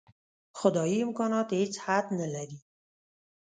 [0.59, 2.59] خدايي امکانات هېڅ حد نه لري.